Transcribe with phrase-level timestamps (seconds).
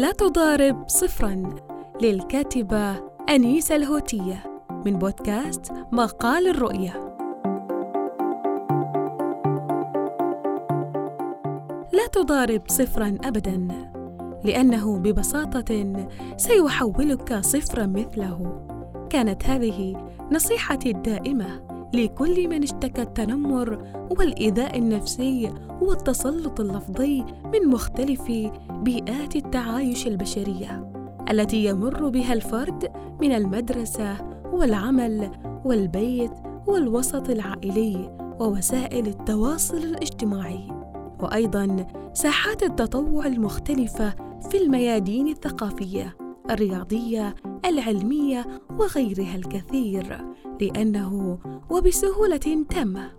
[0.00, 1.42] لا تضارب صفرا
[2.02, 2.96] للكاتبة
[3.28, 7.16] أنيسة الهوتية من بودكاست مقال الرؤية.
[11.92, 13.68] لا تضارب صفرا أبدا
[14.44, 15.94] لأنه ببساطة
[16.36, 18.66] سيحولك صفرا مثله.
[19.10, 19.96] كانت هذه
[20.32, 23.78] نصيحتي الدائمة لكل من اشتكى التنمر
[24.10, 25.50] والإيذاء النفسي
[25.82, 28.22] والتسلط اللفظي من مختلف
[28.70, 30.92] بيئات التعايش البشرية
[31.30, 34.16] التي يمر بها الفرد من المدرسة
[34.52, 35.30] والعمل
[35.64, 36.32] والبيت
[36.66, 40.68] والوسط العائلي ووسائل التواصل الاجتماعي.
[41.22, 44.14] وأيضا ساحات التطوع المختلفة
[44.50, 46.16] في الميادين الثقافية
[46.50, 48.46] الرياضية العلمية
[48.78, 50.24] وغيرها الكثير.
[50.60, 51.38] لأنه
[51.70, 53.10] وبسهولة تامة.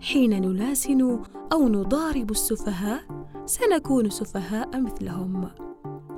[0.00, 1.18] حين نلاسن
[1.52, 3.00] أو نضارب السفهاء
[3.46, 5.50] سنكون سفهاء مثلهم.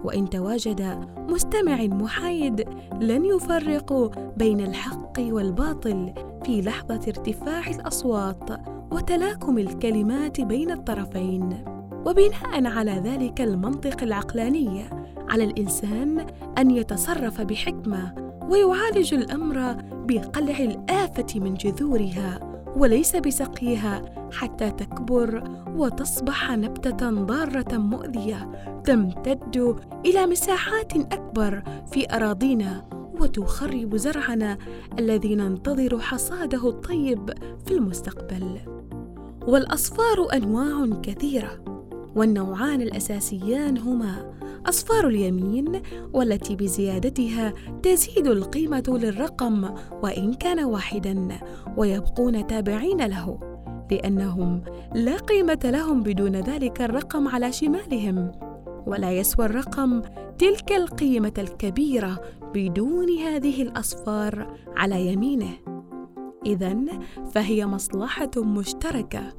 [0.05, 2.69] وإن تواجد مستمع محايد
[3.01, 8.51] لن يفرق بين الحق والباطل في لحظة ارتفاع الأصوات
[8.93, 11.65] وتلاكم الكلمات بين الطرفين.
[12.07, 14.85] وبناء على ذلك المنطق العقلاني
[15.29, 16.27] على الإنسان
[16.59, 18.15] أن يتصرف بحكمة
[18.51, 25.45] ويعالج الأمر بقلع الآفة من جذورها وليس بسقيها حتى تكبر
[25.77, 28.51] وتصبح نبتة ضارة مؤذية
[28.85, 32.85] تمتد إلى مساحات أكبر في أراضينا
[33.21, 34.59] وتخرب زرعنا
[34.99, 37.31] الذي ننتظر حصاده الطيب
[37.67, 38.61] في المستقبل.
[39.47, 41.65] والأصفار أنواع كثيرة
[42.17, 44.33] والنوعان الأساسيان هما
[44.69, 45.83] أصفار اليمين
[46.13, 49.71] والتي بزيادتها تزيد القيمة للرقم
[50.03, 51.29] وإن كان واحدا
[51.77, 53.53] ويبقون تابعين له
[53.91, 58.33] لأنهم لا قيمة لهم بدون ذلك الرقم على شمالهم.
[58.87, 60.03] ولا يسوى الرقم
[60.39, 62.21] تلك القيمة الكبيرة
[62.55, 65.53] بدون هذه الأصفار على يمينه.
[66.47, 66.77] اذا
[67.33, 69.33] فهي مصلحة مشتركة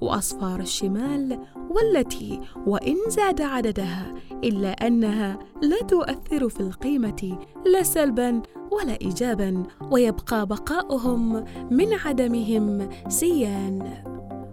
[0.00, 1.38] وأصفار الشمال
[1.76, 4.14] والتي وإن زاد عددها
[4.44, 8.42] إلا أنها لا تؤثر في القيمة لا سلبا
[8.72, 14.02] ولا ايجابا ويبقى بقاؤهم من عدمهم سيان.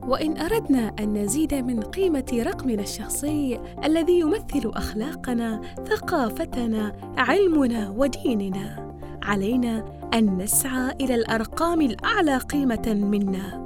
[0.08, 9.86] وإن أردنا أن نزيد من قيمة رقمنا الشخصي الذي يمثل أخلاقنا ثقافتنا علمنا وديننا علينا
[10.14, 13.63] أن نسعى إلى الأرقام الأعلى قيمة منا.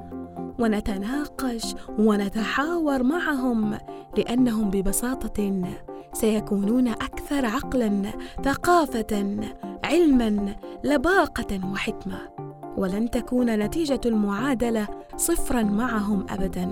[0.60, 3.78] ونتناقش ونتحاور معهم
[4.18, 5.64] لأنهم ببساطة
[6.14, 8.04] سيكونون أكثر عقلا
[8.44, 9.38] ثقافة
[9.84, 12.18] علما لباقة وحكمة.
[12.78, 14.88] ولن تكون نتيجة المعادلة
[15.18, 16.68] صفرا معهم ابدا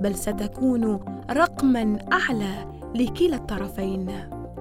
[0.00, 1.00] بل ستكون
[1.30, 4.10] رقما أعلى لكلا الطرفين.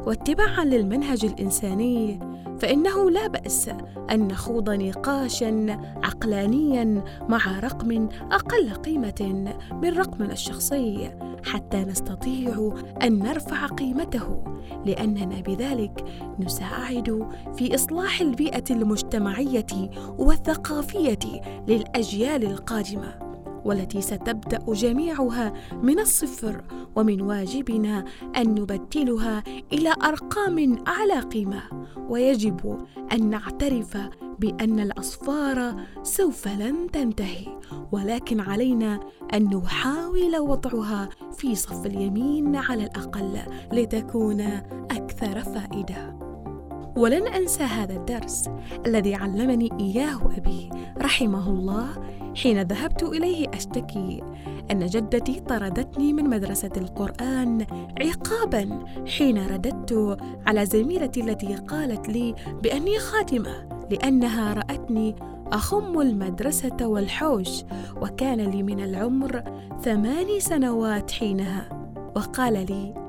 [0.07, 2.19] واتباعا للمنهج الإنساني
[2.59, 3.69] فإنه لا بأس
[4.11, 9.51] أن نخوض نقاشا عقلانيا مع رقم أقل قيمة
[9.81, 11.11] من رقمنا الشخصي
[11.45, 12.73] حتى نستطيع
[13.03, 14.43] أن نرفع قيمته.
[14.85, 16.05] لأننا بذلك
[16.39, 17.27] نساعد
[17.57, 23.24] في إصلاح البيئة المجتمعية والثقافية للأجيال القادمة.
[23.65, 25.53] والتي ستبدأ جميعها
[25.83, 26.61] من الصفر
[26.95, 28.05] ومن واجبنا
[28.37, 29.43] أن نبدلها
[29.73, 31.61] إلى أرقام أعلى قيمة.
[32.09, 33.97] ويجب أن نعترف
[34.39, 37.47] بأن الأصفار سوف لن تنتهي
[37.91, 38.99] ولكن علينا
[39.33, 43.39] أن نحاول وضعها في صف اليمين على الأقل
[43.73, 44.41] لتكون
[44.91, 46.34] أكثر فائدة.
[46.95, 48.49] ولن أنسى هذا الدرس
[48.85, 51.87] الذي علمني إياه أبي رحمه الله
[52.35, 54.23] حين ذهبت إليه أشتكي
[54.71, 57.65] أن جدتي طردتني من مدرسة القرآن
[58.01, 60.17] عقابا حين رددت
[60.47, 65.15] على زميلتي التي قالت لي بأني خاتمة لأنها رأتني
[65.51, 67.63] أخم المدرسة والحوش
[68.01, 69.43] وكان لي من العمر
[69.83, 71.69] ثماني سنوات حينها
[72.15, 73.04] وقال لي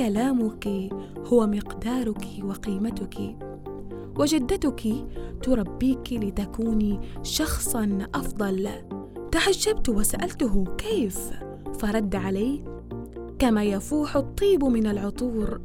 [0.00, 0.68] كلامك
[1.26, 3.36] هو مقدارك وقيمتك
[4.18, 4.82] وجدتك
[5.42, 8.68] تربيك لتكوني شخصا أفضل.
[9.32, 11.30] تعجبت وسألته كيف؟
[11.78, 12.64] فرد علي
[13.38, 15.60] كما يفوح الطيب من العطور.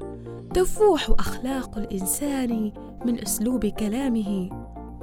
[0.53, 2.71] تفوح أخلاق الإنسان
[3.05, 4.49] من أسلوب كلامه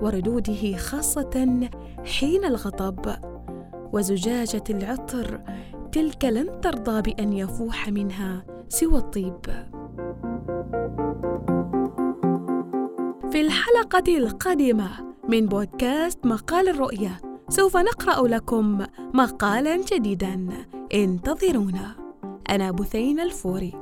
[0.02, 1.68] وردوده خاصة
[2.04, 3.16] حين الغضب.
[3.92, 5.40] وزجاجة العطر
[5.92, 9.40] تلك لن ترضى بأن يفوح منها سوى الطيب.
[13.30, 18.78] في الحلقة القادمة من بودكاست مقال الرؤية سوف نقرأ لكم
[19.14, 20.48] مقالا جديدا.
[20.94, 21.96] انتظرونا.
[22.50, 23.81] أنا بثين الفوري.